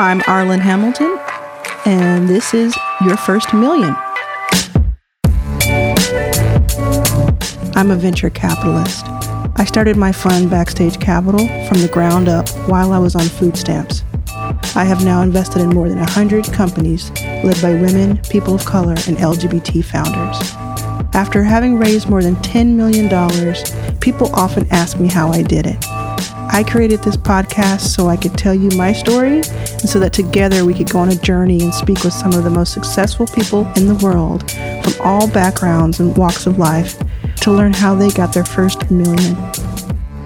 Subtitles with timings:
[0.00, 1.18] I'm Arlan Hamilton,
[1.84, 3.94] and this is Your First Million.
[7.76, 9.04] I'm a venture capitalist.
[9.56, 13.58] I started my fund Backstage Capital from the ground up while I was on food
[13.58, 14.02] stamps.
[14.74, 17.10] I have now invested in more than 100 companies
[17.44, 20.54] led by women, people of color, and LGBT founders.
[21.14, 23.10] After having raised more than $10 million,
[24.00, 25.99] people often ask me how I did it.
[26.52, 30.64] I created this podcast so I could tell you my story and so that together
[30.64, 33.70] we could go on a journey and speak with some of the most successful people
[33.76, 34.50] in the world
[34.82, 36.98] from all backgrounds and walks of life
[37.36, 39.36] to learn how they got their first million.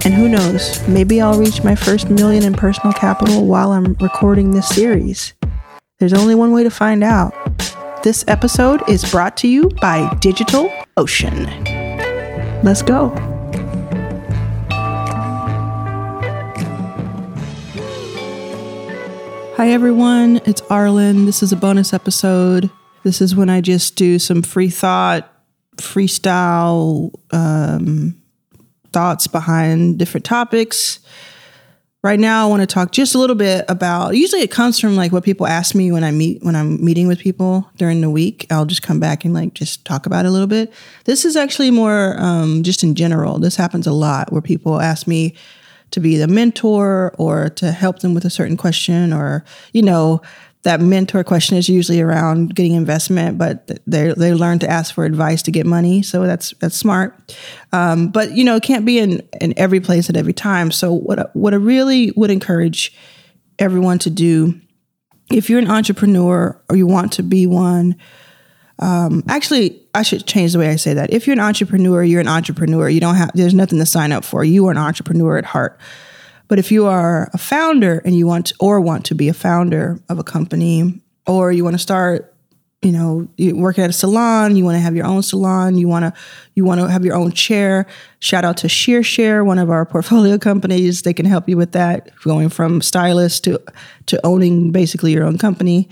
[0.03, 4.49] And who knows, maybe I'll reach my first million in personal capital while I'm recording
[4.49, 5.33] this series.
[5.99, 7.33] There's only one way to find out.
[8.01, 11.45] This episode is brought to you by Digital Ocean.
[12.63, 13.34] Let's go.
[19.57, 20.41] Hi, everyone.
[20.45, 21.25] It's Arlan.
[21.25, 22.69] This is a bonus episode.
[23.03, 25.31] This is when I just do some free thought,
[25.77, 28.21] freestyle um,
[28.91, 30.99] thoughts behind different topics.
[32.03, 34.17] Right now, I want to talk just a little bit about.
[34.17, 37.07] Usually, it comes from like what people ask me when I meet when I'm meeting
[37.07, 38.45] with people during the week.
[38.51, 40.73] I'll just come back and like just talk about it a little bit.
[41.05, 43.39] This is actually more um, just in general.
[43.39, 45.33] This happens a lot where people ask me
[45.91, 50.21] to be the mentor or to help them with a certain question or you know
[50.63, 55.05] that mentor question is usually around getting investment but they they learn to ask for
[55.05, 56.01] advice to get money.
[56.01, 57.35] So that's that's smart.
[57.71, 60.71] Um, but you know it can't be in in every place at every time.
[60.71, 62.93] So what what I really would encourage
[63.59, 64.59] everyone to do
[65.31, 67.95] if you're an entrepreneur or you want to be one
[68.79, 71.13] um, actually, I should change the way I say that.
[71.13, 72.89] If you're an entrepreneur, you're an entrepreneur.
[72.89, 74.43] You don't have, there's nothing to sign up for.
[74.43, 75.79] You are an entrepreneur at heart.
[76.47, 79.33] But if you are a founder and you want to, or want to be a
[79.33, 82.33] founder of a company, or you want to start,
[82.81, 86.03] you know, working at a salon, you want to have your own salon, you want
[86.03, 86.13] to,
[86.53, 87.87] you want to have your own chair.
[88.19, 91.01] Shout out to ShearShare, one of our portfolio companies.
[91.01, 93.59] They can help you with that, going from stylist to
[94.07, 95.89] to owning basically your own company.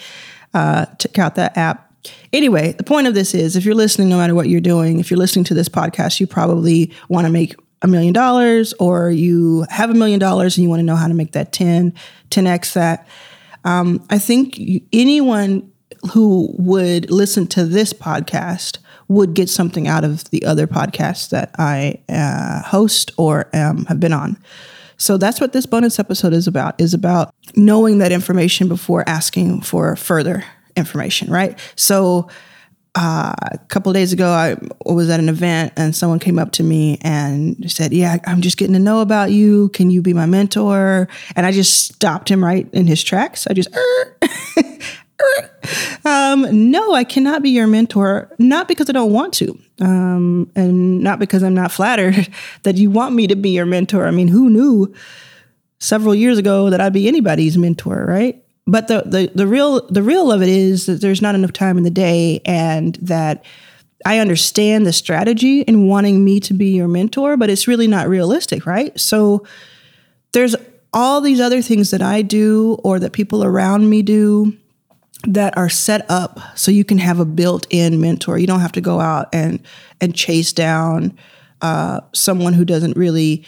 [0.53, 1.82] Uh, check out that app
[2.31, 5.09] Anyway, the point of this is if you're listening, no matter what you're doing, if
[5.09, 9.65] you're listening to this podcast, you probably want to make a million dollars or you
[9.69, 11.93] have a million dollars and you want to know how to make that 10,
[12.29, 13.07] 10x that.
[13.65, 14.59] Um, I think
[14.91, 15.71] anyone
[16.11, 21.51] who would listen to this podcast would get something out of the other podcasts that
[21.57, 24.37] I uh, host or um, have been on.
[24.97, 29.61] So that's what this bonus episode is about is about knowing that information before asking
[29.61, 30.45] for further
[30.75, 31.57] information, right?
[31.75, 32.29] So
[32.95, 36.63] uh, a couple days ago, I was at an event and someone came up to
[36.63, 39.69] me and said, Yeah, I'm just getting to know about you.
[39.69, 41.07] Can you be my mentor?
[41.35, 43.47] And I just stopped him right in his tracks.
[43.47, 43.75] I just,
[46.05, 51.01] um, no, I cannot be your mentor, not because I don't want to, um, and
[51.01, 52.31] not because I'm not flattered
[52.63, 54.05] that you want me to be your mentor.
[54.05, 54.93] I mean, who knew
[55.79, 58.42] several years ago that I'd be anybody's mentor, right?
[58.65, 61.77] But the, the the real the real of it is that there's not enough time
[61.77, 63.43] in the day and that
[64.05, 68.07] I understand the strategy in wanting me to be your mentor, but it's really not
[68.07, 68.97] realistic, right?
[68.99, 69.45] So
[70.33, 70.55] there's
[70.93, 74.57] all these other things that I do or that people around me do
[75.25, 78.37] that are set up so you can have a built-in mentor.
[78.37, 79.59] You don't have to go out and
[80.01, 81.17] and chase down
[81.61, 83.45] uh, someone who doesn't really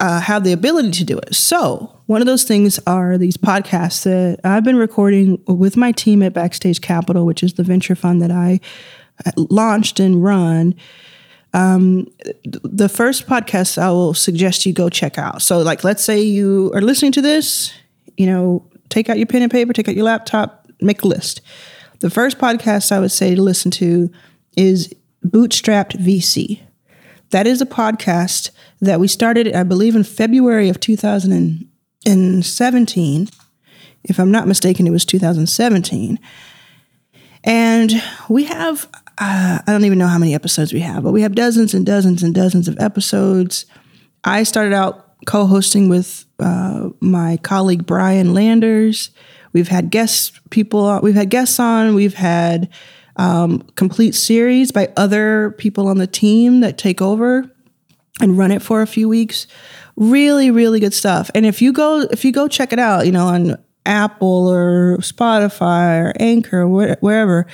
[0.00, 1.34] uh, have the ability to do it.
[1.34, 6.22] So, one of those things are these podcasts that I've been recording with my team
[6.22, 8.60] at Backstage Capital, which is the venture fund that I
[9.26, 10.74] uh, launched and run.
[11.54, 12.06] Um,
[12.44, 15.42] the first podcast I will suggest you go check out.
[15.42, 17.74] So, like, let's say you are listening to this,
[18.16, 21.42] you know, take out your pen and paper, take out your laptop, make a list.
[22.00, 24.10] The first podcast I would say to listen to
[24.56, 24.92] is
[25.24, 26.60] Bootstrapped VC.
[27.32, 28.50] That is a podcast
[28.82, 33.28] that we started, I believe, in February of 2017.
[34.04, 36.20] If I'm not mistaken, it was 2017.
[37.44, 38.86] And we have,
[39.16, 41.86] uh, I don't even know how many episodes we have, but we have dozens and
[41.86, 43.64] dozens and dozens of episodes.
[44.24, 49.10] I started out co hosting with uh, my colleague Brian Landers.
[49.54, 52.68] We've had guest people, we've had guests on, we've had
[53.16, 57.50] um, complete series by other people on the team that take over
[58.20, 59.46] and run it for a few weeks.
[59.96, 61.30] Really, really good stuff.
[61.34, 64.98] And if you go, if you go check it out, you know, on Apple or
[64.98, 67.46] Spotify or Anchor, or wherever,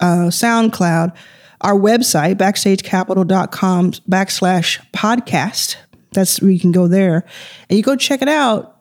[0.00, 1.14] uh, SoundCloud,
[1.62, 5.76] our website, backstagecapital.com backslash podcast.
[6.12, 7.24] That's where you can go there
[7.68, 8.76] and you go check it out.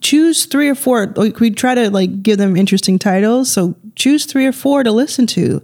[0.00, 1.06] choose three or four.
[1.16, 3.50] Like we try to like give them interesting titles.
[3.52, 5.62] So choose three or four to listen to.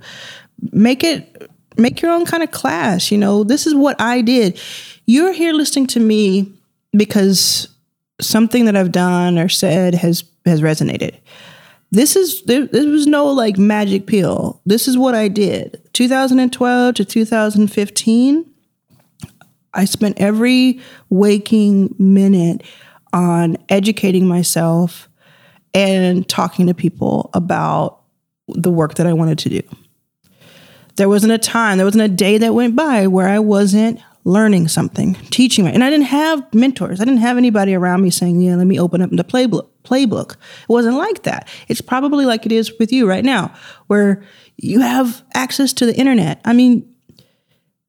[0.73, 3.11] Make it make your own kind of class.
[3.11, 4.61] You know, this is what I did.
[5.07, 6.53] You're here listening to me
[6.93, 7.69] because
[8.21, 11.19] something that I've done or said has has resonated.
[11.91, 14.61] This is there, there was no like magic pill.
[14.67, 15.81] This is what I did.
[15.93, 18.55] 2012 to 2015
[19.75, 22.63] I spent every waking minute
[23.13, 25.09] on educating myself
[25.75, 28.01] and talking to people about
[28.49, 29.63] the work that I wanted to do.
[30.97, 34.69] There wasn't a time, there wasn't a day that went by where I wasn't learning
[34.69, 35.67] something, teaching.
[35.67, 37.01] And I didn't have mentors.
[37.01, 40.33] I didn't have anybody around me saying, "Yeah, let me open up the playbook." Playbook.
[40.33, 41.47] It wasn't like that.
[41.69, 43.53] It's probably like it is with you right now,
[43.87, 44.23] where
[44.57, 46.41] you have access to the internet.
[46.45, 46.89] I mean,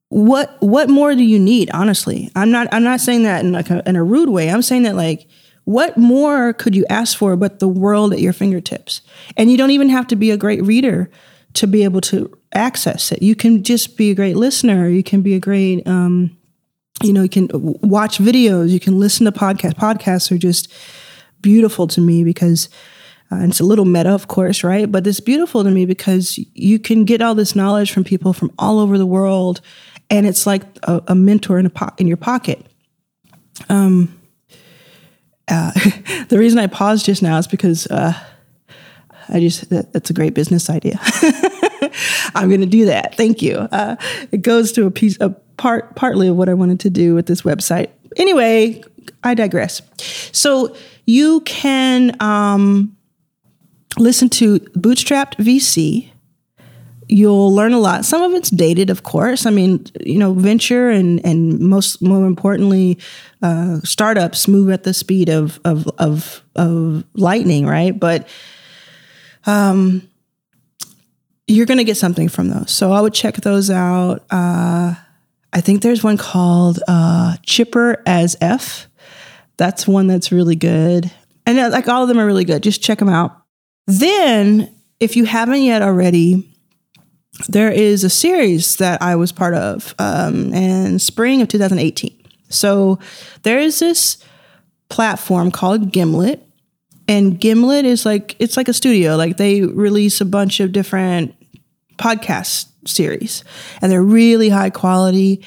[0.09, 3.69] what what more do you need honestly i'm not i'm not saying that in like
[3.69, 5.27] a, in a rude way i'm saying that like
[5.65, 9.01] what more could you ask for but the world at your fingertips
[9.37, 11.09] and you don't even have to be a great reader
[11.53, 15.21] to be able to access it you can just be a great listener you can
[15.21, 16.35] be a great um,
[17.03, 20.71] you know you can watch videos you can listen to podcasts podcasts are just
[21.41, 22.69] beautiful to me because
[23.31, 24.91] uh, it's a little meta, of course, right?
[24.91, 28.51] But it's beautiful to me because you can get all this knowledge from people from
[28.59, 29.61] all over the world
[30.09, 32.65] and it's like a, a mentor in a po- in your pocket.
[33.69, 34.19] Um,
[35.47, 35.71] uh,
[36.29, 38.13] the reason I paused just now is because uh,
[39.29, 40.99] I just that, that's a great business idea.
[42.35, 43.15] I'm going to do that.
[43.15, 43.57] Thank you.
[43.57, 43.95] Uh,
[44.31, 47.27] it goes to a piece, a part, partly of what I wanted to do with
[47.27, 47.89] this website.
[48.17, 48.83] Anyway,
[49.23, 49.81] I digress.
[50.31, 50.75] So
[51.05, 52.95] you can um,
[53.97, 56.11] listen to Bootstrapped VC
[57.07, 58.05] you'll learn a lot.
[58.05, 59.45] Some of it's dated, of course.
[59.45, 62.97] I mean, you know, venture and and most more importantly,
[63.41, 67.97] uh, startups move at the speed of of of of lightning, right?
[67.97, 68.27] But
[69.45, 70.07] um,
[71.47, 72.71] you're going to get something from those.
[72.71, 74.23] So I would check those out.
[74.31, 74.95] Uh,
[75.53, 78.87] I think there's one called uh, Chipper as F.
[79.57, 81.11] That's one that's really good.
[81.45, 82.63] And uh, like all of them are really good.
[82.63, 83.41] Just check them out.
[83.87, 86.54] Then, if you haven't yet already,
[87.49, 92.23] there is a series that I was part of um, in spring of 2018.
[92.49, 92.99] So
[93.43, 94.17] there is this
[94.89, 96.41] platform called Gimlet,
[97.07, 99.15] and Gimlet is like it's like a studio.
[99.15, 101.35] Like they release a bunch of different
[101.97, 103.43] podcast series,
[103.81, 105.43] and they're really high quality.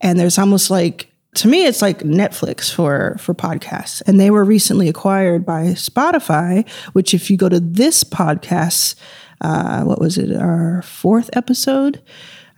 [0.00, 4.02] And there's almost like to me, it's like Netflix for for podcasts.
[4.06, 6.68] And they were recently acquired by Spotify.
[6.92, 8.96] Which, if you go to this podcast
[9.40, 12.02] uh, what was it, our fourth episode.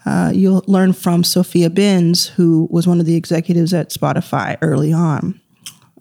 [0.07, 4.93] Uh, you'll learn from Sophia Bendz, who was one of the executives at Spotify early
[4.93, 5.41] on.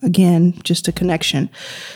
[0.02, 1.50] Again, just a connection.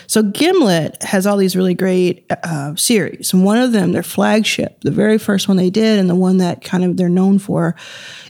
[0.06, 3.32] So Gimlet has all these really great uh, series.
[3.32, 6.36] And one of them, their flagship, the very first one they did, and the one
[6.36, 7.74] that kind of they're known for,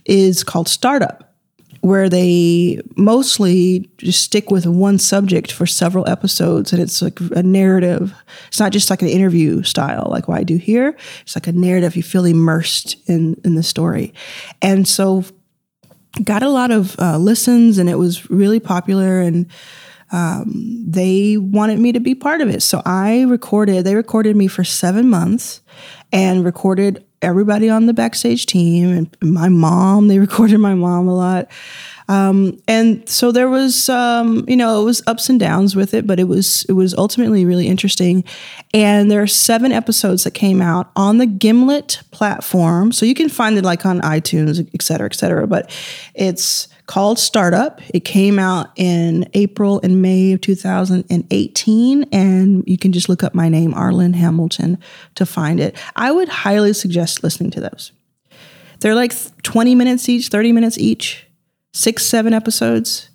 [0.05, 1.24] is called Startup
[1.85, 7.43] where they mostly just stick with one subject for several episodes and it's like a
[7.43, 8.11] narrative.
[8.47, 10.97] It's not just like an interview style like what I do here.
[11.21, 11.95] It's like a narrative.
[11.95, 14.15] You feel immersed in, in the story.
[14.63, 15.25] And so
[16.23, 19.45] got a lot of uh, listens and it was really popular and
[20.11, 22.63] um, they wanted me to be part of it.
[22.63, 25.61] So I recorded, they recorded me for seven months
[26.11, 30.07] and recorded everybody on the backstage team and my mom.
[30.07, 31.49] They recorded my mom a lot.
[32.07, 36.05] Um, and so there was, um, you know, it was ups and downs with it,
[36.05, 38.23] but it was it was ultimately really interesting.
[38.73, 43.27] And there are seven episodes that came out on the Gimlet platform, so you can
[43.27, 45.47] find it like on iTunes, et cetera, et cetera.
[45.47, 45.71] But
[46.13, 47.81] it's called Startup.
[47.93, 53.33] It came out in April and May of 2018, and you can just look up
[53.33, 54.77] my name, Arlan Hamilton,
[55.15, 55.75] to find it.
[55.95, 57.91] I would highly suggest listening to those.
[58.79, 59.13] They're like
[59.43, 61.25] 20 minutes each, 30 minutes each,
[61.73, 63.09] six, seven episodes.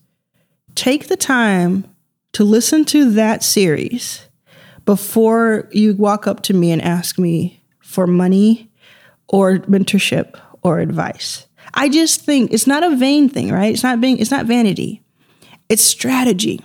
[0.75, 1.85] Take the time
[2.33, 4.27] to listen to that series
[4.85, 8.71] before you walk up to me and ask me for money
[9.29, 11.47] or mentorship or advice.
[11.75, 13.73] I just think it's not a vain thing, right?
[13.73, 15.03] It's not being it's not vanity.
[15.69, 16.61] It's strategy.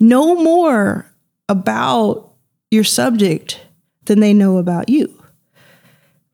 [0.00, 1.10] Know more
[1.48, 2.32] about
[2.70, 3.60] your subject
[4.04, 5.20] than they know about you.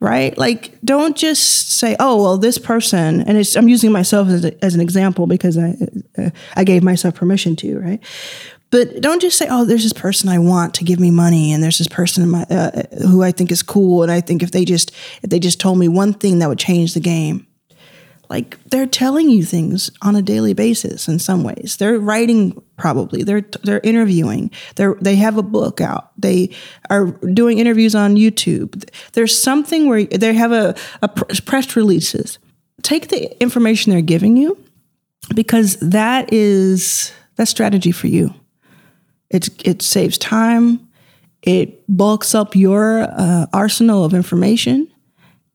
[0.01, 0.37] Right?
[0.39, 4.65] Like don't just say, "Oh, well this person," and it's I'm using myself as, a,
[4.65, 5.77] as an example because I
[6.17, 8.01] uh, I gave myself permission to, right?
[8.71, 11.63] But don't just say, "Oh, there's this person I want to give me money, and
[11.63, 14.65] there's this person my, uh, who I think is cool, and I think if they
[14.65, 17.47] just if they just told me one thing that would change the game."
[18.31, 21.77] Like they're telling you things on a daily basis in some ways.
[21.79, 23.25] They're writing probably.
[23.25, 24.53] They're they're interviewing.
[24.77, 26.13] They're they have a book out.
[26.17, 26.51] They
[26.89, 28.89] are doing interviews on youtube.
[29.15, 32.39] There's something where they have a, a press releases.
[32.83, 34.57] Take the information they're giving you
[35.35, 38.33] because that is that strategy for you
[39.31, 40.87] it, it saves time.
[41.43, 44.93] It bulks up your uh, arsenal of information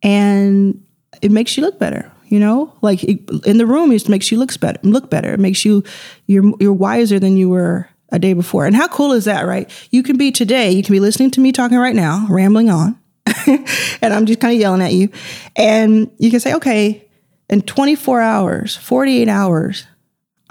[0.01, 0.83] and
[1.21, 2.73] it makes you look better you know?
[2.81, 5.33] Like in the room it makes you look better look better.
[5.33, 5.83] It makes you
[6.27, 8.65] you're you're wiser than you were a day before.
[8.65, 9.69] And how cool is that right?
[9.91, 12.99] You can be today you can be listening to me talking right now rambling on
[13.47, 15.09] and i'm just kind of yelling at you
[15.55, 17.07] and you can say okay
[17.49, 19.85] in 24 hours 48 hours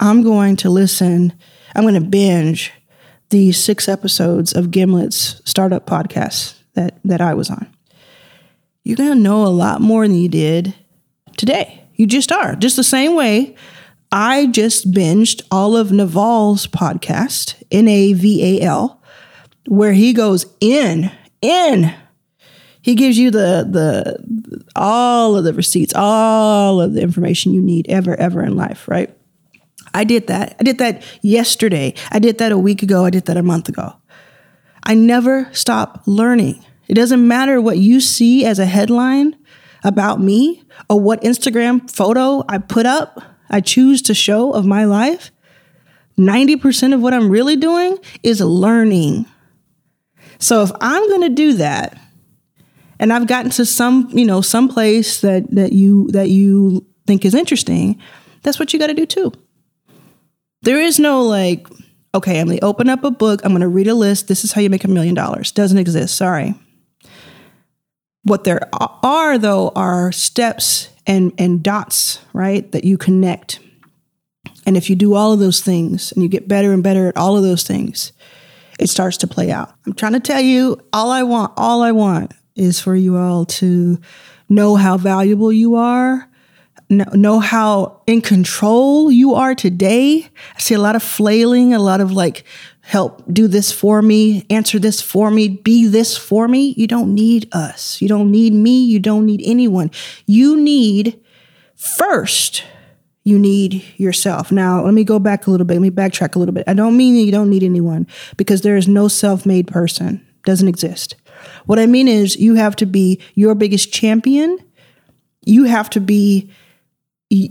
[0.01, 1.33] i'm going to listen
[1.73, 2.73] i'm going to binge
[3.29, 7.67] these six episodes of gimlet's startup podcast that that i was on
[8.85, 10.73] you're going to know a lot more than you did
[11.37, 11.83] today.
[11.95, 12.55] You just are.
[12.55, 13.55] Just the same way
[14.11, 19.01] I just binged all of Naval's podcast, N A V A L,
[19.67, 21.93] where he goes in, in.
[22.81, 27.87] He gives you the the all of the receipts, all of the information you need
[27.89, 29.09] ever ever in life, right?
[29.95, 30.55] I did that.
[30.59, 31.93] I did that yesterday.
[32.11, 33.05] I did that a week ago.
[33.05, 33.95] I did that a month ago.
[34.83, 36.63] I never stop learning.
[36.87, 39.37] It doesn't matter what you see as a headline
[39.83, 44.83] about me or what Instagram photo I put up, I choose to show of my
[44.83, 45.31] life,
[46.19, 49.25] 90% of what I'm really doing is learning.
[50.39, 51.97] So if I'm going to do that,
[52.99, 57.25] and I've gotten to some, you know, some place that that you that you think
[57.25, 57.99] is interesting,
[58.41, 59.33] that's what you got to do too.
[60.65, 61.67] There is no like,
[62.15, 64.51] okay, I'm to open up a book, I'm going to read a list, this is
[64.51, 65.51] how you make a million dollars.
[65.51, 66.15] Doesn't exist.
[66.15, 66.55] Sorry.
[68.23, 73.59] What there are, though, are steps and, and dots, right, that you connect.
[74.65, 77.17] And if you do all of those things and you get better and better at
[77.17, 78.11] all of those things,
[78.79, 79.71] it starts to play out.
[79.85, 83.45] I'm trying to tell you, all I want, all I want is for you all
[83.45, 83.99] to
[84.49, 86.27] know how valuable you are,
[86.89, 90.27] know how in control you are today.
[90.55, 92.43] I see a lot of flailing, a lot of like
[92.81, 96.75] help do this for me, answer this for me, be this for me.
[96.77, 98.01] You don't need us.
[98.01, 98.85] You don't need me.
[98.85, 99.89] You don't need anyone.
[100.27, 101.19] You need
[101.75, 102.63] first,
[103.23, 104.51] you need yourself.
[104.51, 105.73] Now, let me go back a little bit.
[105.73, 106.65] Let me backtrack a little bit.
[106.67, 110.67] I don't mean you don't need anyone because there is no self made person, doesn't
[110.67, 111.15] exist.
[111.65, 114.59] What I mean is you have to be your biggest champion.
[115.43, 116.51] You have to be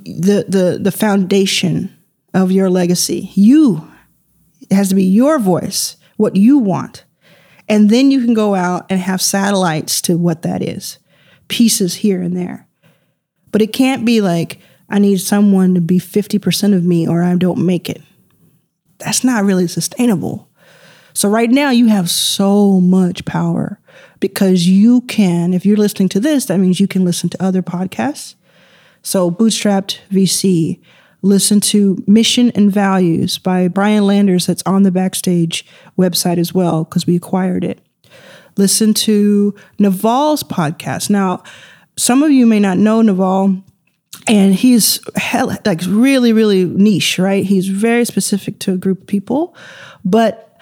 [0.05, 1.97] the, the, the foundation
[2.33, 3.31] of your legacy.
[3.35, 3.91] You
[4.71, 7.05] it has to be your voice, what you want.
[7.69, 10.99] And then you can go out and have satellites to what that is,
[11.49, 12.67] pieces here and there.
[13.53, 17.35] But it can't be like, I need someone to be 50% of me or I
[17.37, 18.03] don't make it.
[18.99, 20.49] That's not really sustainable.
[21.15, 23.81] So, right now, you have so much power
[24.19, 27.63] because you can, if you're listening to this, that means you can listen to other
[27.63, 28.35] podcasts.
[29.05, 30.81] So, Bootstrapped VC,
[31.21, 35.67] listen to Mission and Values by Brian Landers, that's on the Backstage
[35.99, 37.81] website as well, because we acquired it.
[38.57, 41.11] Listen to Naval's podcast.
[41.11, 41.43] Now,
[41.99, 43.63] some of you may not know Naval,
[44.27, 47.45] and he's hell, like really, really niche, right?
[47.45, 49.55] He's very specific to a group of people,
[50.03, 50.59] but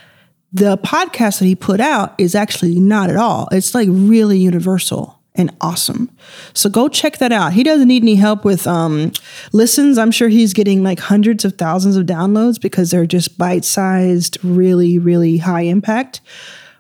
[0.53, 3.49] the podcast that he put out is actually not at all.
[3.53, 6.11] It's like really universal and awesome.
[6.53, 7.55] So go check that out.
[7.55, 9.13] He doesn't need any help with um,
[9.53, 9.97] listens.
[9.97, 14.39] I'm sure he's getting like hundreds of thousands of downloads because they're just bite sized,
[14.45, 16.21] really, really high impact.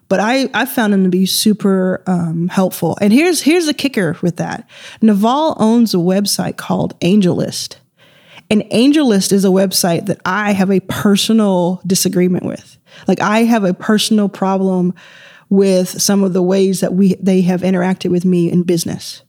[0.09, 2.99] But I, I found him to be super um, helpful.
[3.01, 4.69] And here's here's the kicker with that.
[5.01, 7.77] Naval owns a website called AngelList.
[8.51, 12.77] And AngelList is a website that I have a personal disagreement with.
[13.09, 14.93] Like I have a personal problem
[15.53, 19.23] with some of the ways that we they have interacted with me in business.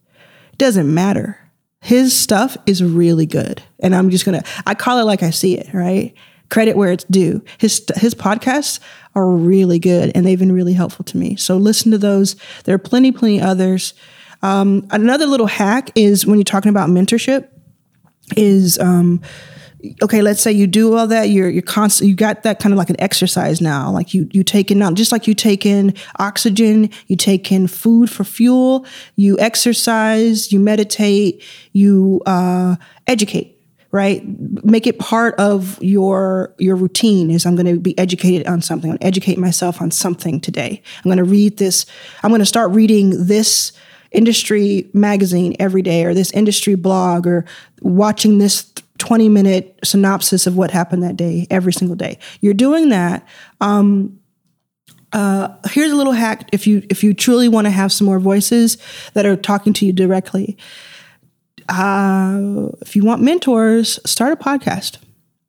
[0.53, 1.37] It doesn't matter.
[1.81, 3.61] His stuff is really good.
[3.81, 6.13] And I'm just to I call it like I see it, right?
[6.49, 7.43] Credit where it's due.
[7.57, 8.79] His his podcasts
[9.15, 11.35] are really good and they've been really helpful to me.
[11.35, 12.37] So listen to those.
[12.63, 13.93] There are plenty plenty others.
[14.41, 17.49] Um, another little hack is when you're talking about mentorship
[18.37, 19.21] is um,
[20.01, 22.77] okay, let's say you do all that, you're you're constant you got that kind of
[22.77, 23.91] like an exercise now.
[23.91, 27.67] Like you you take in now, just like you take in oxygen, you take in
[27.67, 28.85] food for fuel,
[29.15, 32.75] you exercise, you meditate, you uh,
[33.07, 33.49] educate
[33.91, 34.23] right
[34.65, 38.89] make it part of your your routine is i'm going to be educated on something
[38.89, 41.85] i'm going to educate myself on something today i'm going to read this
[42.23, 43.71] i'm going to start reading this
[44.11, 47.45] industry magazine every day or this industry blog or
[47.81, 48.63] watching this
[48.99, 52.19] 20 minute synopsis of what happened that day every single day.
[52.41, 53.27] You're doing that.
[53.61, 54.19] Um,
[55.11, 58.19] uh, here's a little hack if you if you truly want to have some more
[58.19, 58.77] voices
[59.13, 60.57] that are talking to you directly.
[61.69, 64.97] Uh, if you want mentors, start a podcast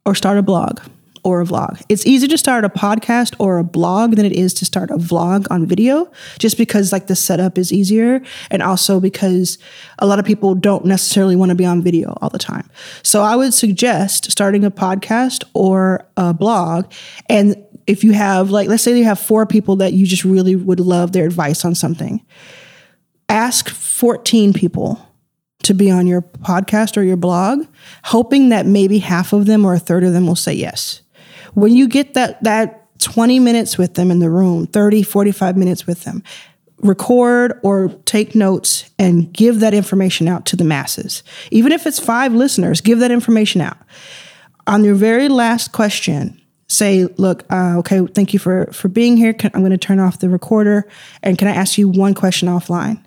[0.05, 0.81] or start a blog
[1.25, 1.83] or a vlog.
[1.89, 4.97] It's easier to start a podcast or a blog than it is to start a
[4.97, 8.21] vlog on video, just because like the setup is easier.
[8.51, 9.59] And also because
[9.99, 12.69] a lot of people don't necessarily want to be on video all the time.
[13.03, 16.93] So I would suggest starting a podcast or a blog.
[17.29, 20.57] And if you have like, let's say you have four people that you just really
[20.57, 22.25] would love their advice on something,
[23.31, 25.01] ask 14 people
[25.63, 27.67] to be on your podcast or your blog,
[28.05, 31.01] hoping that maybe half of them or a third of them will say yes
[31.55, 35.87] when you get that that 20 minutes with them in the room 30 45 minutes
[35.87, 36.23] with them
[36.85, 41.23] record or take notes and give that information out to the masses.
[41.51, 43.79] Even if it's five listeners give that information out.
[44.67, 49.35] On your very last question say look uh, okay thank you for for being here.
[49.43, 50.89] I'm going to turn off the recorder
[51.23, 53.03] and can i ask you one question offline?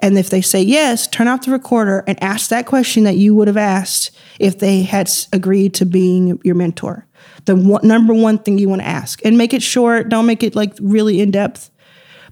[0.00, 3.34] And if they say yes turn off the recorder and ask that question that you
[3.34, 7.06] would have asked if they had agreed to being your mentor
[7.44, 10.08] the one, number one thing you want to ask and make it short.
[10.08, 11.70] Don't make it like really in depth.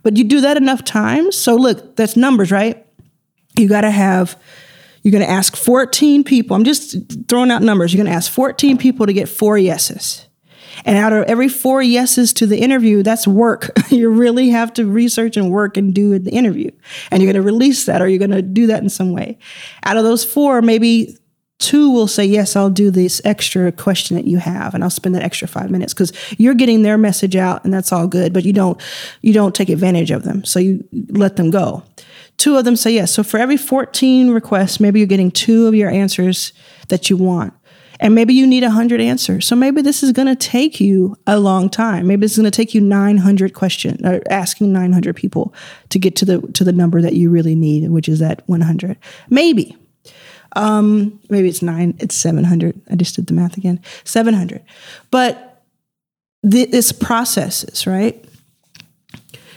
[0.02, 1.36] But you do that enough times.
[1.36, 2.84] So look, that's numbers, right?
[3.56, 4.40] You got to have,
[5.02, 6.56] you're going to ask 14 people.
[6.56, 7.92] I'm just throwing out numbers.
[7.92, 10.26] You're going to ask 14 people to get four yeses.
[10.84, 13.70] And out of every four yeses to the interview, that's work.
[13.90, 16.70] you really have to research and work and do the interview.
[17.10, 19.38] And you're going to release that or you're going to do that in some way.
[19.84, 21.18] Out of those four, maybe
[21.62, 25.14] Two will say, Yes, I'll do this extra question that you have and I'll spend
[25.14, 28.44] that extra five minutes because you're getting their message out and that's all good, but
[28.44, 28.82] you don't
[29.20, 30.44] you don't take advantage of them.
[30.44, 31.84] So you let them go.
[32.36, 33.12] Two of them say yes.
[33.12, 36.52] So for every 14 requests, maybe you're getting two of your answers
[36.88, 37.54] that you want.
[38.00, 39.46] And maybe you need 100 answers.
[39.46, 42.08] So maybe this is going to take you a long time.
[42.08, 45.54] Maybe it's going to take you 900 questions or asking 900 people
[45.90, 48.98] to get to the to the number that you really need, which is that 100.
[49.30, 49.76] Maybe.
[50.54, 52.80] Um, maybe it's nine, it's 700.
[52.90, 53.80] I just did the math again.
[54.04, 54.62] 700.
[55.10, 55.62] But
[56.48, 58.22] th- it's processes, right?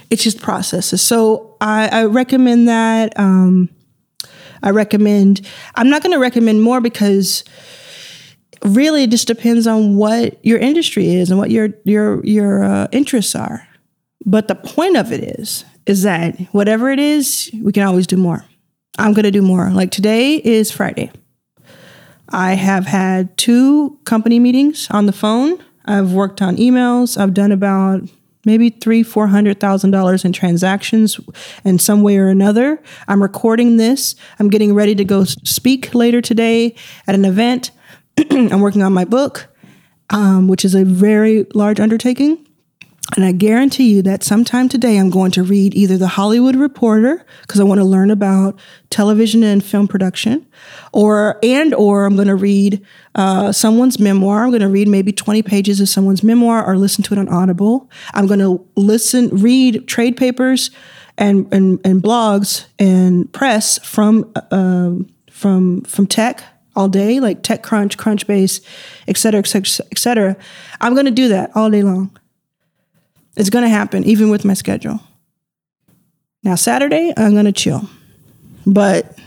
[0.10, 1.02] It's just processes.
[1.02, 3.18] So I, I recommend that.
[3.20, 3.70] Um,
[4.64, 7.44] I recommend, I'm not going to recommend more because
[8.64, 12.88] really it just depends on what your industry is and what your, your, your uh,
[12.92, 13.68] interests are.
[14.26, 18.18] But the point of it is, is that whatever it is, we can always do
[18.18, 18.44] more.
[18.98, 19.70] I'm going to do more.
[19.72, 21.12] Like today is Friday.
[22.30, 25.64] I have had two company meetings on the phone.
[25.86, 27.18] I've worked on emails.
[27.18, 28.02] I've done about
[28.46, 31.20] maybe three, four hundred thousand dollars in transactions
[31.64, 32.82] in some way or another.
[33.08, 34.16] I'm recording this.
[34.40, 36.76] I'm getting ready to go speak later today
[37.08, 37.72] at an event.
[38.32, 39.48] I'm working on my book,
[40.10, 42.48] um, which is a very large undertaking.
[43.16, 47.24] And I guarantee you that sometime today I'm going to read either the Hollywood Reporter
[47.42, 50.46] because I want to learn about television and film production,
[50.92, 54.44] or and or I'm going to read uh, someone's memoir.
[54.44, 57.30] I'm going to read maybe 20 pages of someone's memoir or listen to it on
[57.30, 57.92] Audible.
[58.16, 60.72] I'm going to listen, read trade papers
[61.18, 64.94] and and, and blogs and press from uh,
[65.30, 66.44] from from tech
[66.76, 68.62] all day, like TechCrunch, Crunchbase,
[69.08, 70.38] et cetera, et cetera, et cetera.
[70.82, 72.18] I'm going to do that all day long.
[73.36, 75.02] It's going to happen even with my schedule.
[76.44, 77.90] Now, Saturday, I'm going to chill.
[78.66, 79.18] But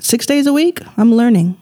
[0.00, 1.60] six days a week, I'm learning.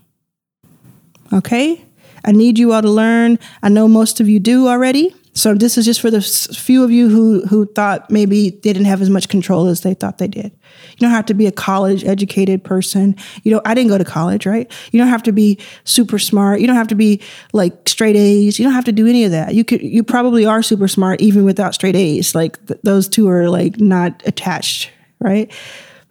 [1.32, 1.82] Okay?
[2.24, 3.38] I need you all to learn.
[3.62, 5.14] I know most of you do already.
[5.36, 8.86] So this is just for the few of you who who thought maybe they didn't
[8.86, 10.50] have as much control as they thought they did.
[10.92, 13.14] You don't have to be a college educated person.
[13.42, 14.72] You know, I didn't go to college, right?
[14.92, 16.60] You don't have to be super smart.
[16.60, 17.20] You don't have to be
[17.52, 18.58] like straight A's.
[18.58, 19.54] You don't have to do any of that.
[19.54, 22.34] You could you probably are super smart even without straight A's.
[22.34, 25.52] Like th- those two are like not attached, right?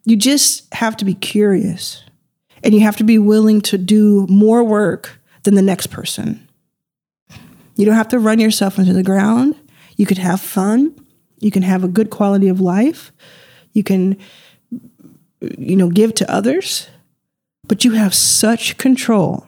[0.03, 2.03] You just have to be curious.
[2.63, 6.44] And you have to be willing to do more work than the next person
[7.75, 9.55] you don't have to run yourself into the ground.
[9.97, 10.95] You could have fun.
[11.39, 13.11] You can have a good quality of life.
[13.73, 14.17] You can,
[15.41, 16.87] you know, give to others.
[17.67, 19.47] But you have such control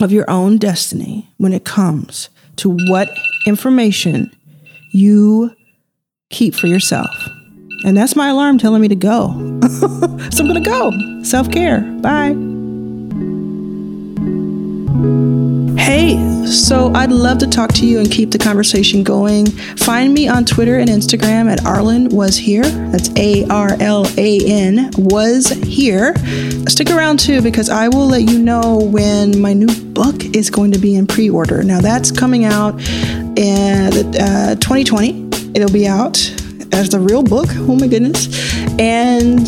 [0.00, 3.08] of your own destiny when it comes to what
[3.46, 4.30] information
[4.92, 5.54] you
[6.30, 7.10] keep for yourself.
[7.84, 9.28] And that's my alarm telling me to go.
[9.68, 11.22] so I'm going to go.
[11.22, 11.80] Self care.
[12.00, 12.57] Bye.
[14.98, 19.46] Hey, so I'd love to talk to you and keep the conversation going.
[19.76, 22.64] Find me on Twitter and Instagram at Arlan Was Here.
[22.64, 26.16] That's A R L A N Was Here.
[26.66, 30.72] Stick around too because I will let you know when my new book is going
[30.72, 31.62] to be in pre order.
[31.62, 32.74] Now, that's coming out
[33.38, 35.28] in uh, 2020.
[35.54, 36.18] It'll be out
[36.72, 37.46] as a real book.
[37.50, 38.26] Oh my goodness.
[38.80, 39.46] And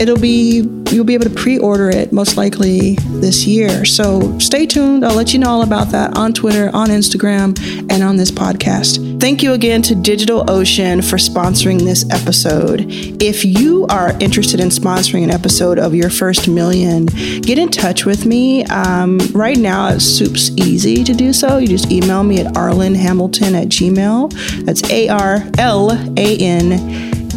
[0.00, 3.84] it'll be you'll be able to pre-order it most likely this year.
[3.84, 5.04] So stay tuned.
[5.04, 7.58] I'll let you know all about that on Twitter, on Instagram,
[7.90, 9.20] and on this podcast.
[9.20, 12.86] Thank you again to DigitalOcean for sponsoring this episode.
[13.22, 18.04] If you are interested in sponsoring an episode of your first million, get in touch
[18.04, 18.64] with me.
[18.66, 21.58] Um, right now, it's super easy to do so.
[21.58, 24.64] You just email me at arlanhamilton at gmail.
[24.64, 26.72] That's A R L A N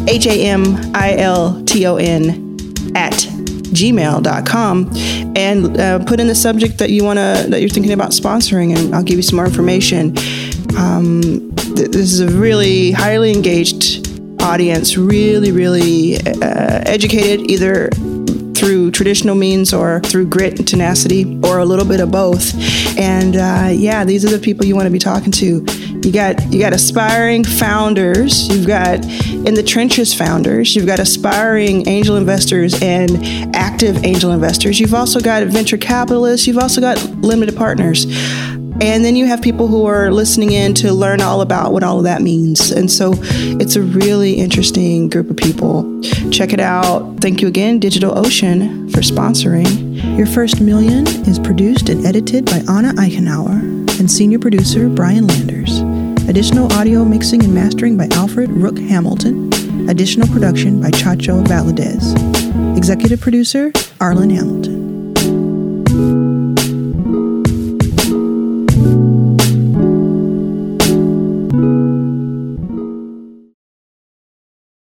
[0.08, 2.41] H A M I L T O N
[2.94, 3.12] at
[3.72, 4.90] gmail.com
[5.34, 8.76] and uh, put in the subject that you want to that you're thinking about sponsoring
[8.76, 10.16] and i'll give you some more information.
[10.76, 14.08] Um, th- this is a really highly engaged
[14.42, 17.88] audience really really uh, educated either
[18.54, 22.54] through traditional means or through grit and tenacity or a little bit of both.
[22.98, 25.64] And uh, yeah these are the people you want to be talking to
[26.04, 31.88] you got you got aspiring founders, you've got in the trenches founders, you've got aspiring
[31.88, 34.80] angel investors and active angel investors.
[34.80, 38.06] You've also got venture capitalists, you've also got limited partners.
[38.80, 41.98] And then you have people who are listening in to learn all about what all
[41.98, 42.72] of that means.
[42.72, 46.00] And so it's a really interesting group of people.
[46.30, 47.18] Check it out.
[47.20, 50.16] Thank you again, DigitalOcean, for sponsoring.
[50.16, 55.80] Your First Million is produced and edited by Anna Eichenauer and senior producer Brian Landers.
[56.32, 59.52] Additional audio mixing and mastering by Alfred Rook Hamilton.
[59.90, 62.16] Additional production by Chacho Valadez.
[62.74, 64.81] Executive producer Arlan Hamilton.